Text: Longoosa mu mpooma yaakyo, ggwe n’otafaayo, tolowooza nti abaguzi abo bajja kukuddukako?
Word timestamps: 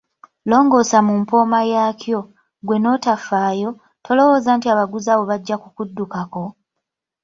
Longoosa 0.49 0.97
mu 1.07 1.13
mpooma 1.21 1.59
yaakyo, 1.73 2.19
ggwe 2.61 2.75
n’otafaayo, 2.79 3.69
tolowooza 4.05 4.49
nti 4.57 4.67
abaguzi 4.73 5.07
abo 5.11 5.23
bajja 5.31 5.55
kukuddukako? 5.63 6.43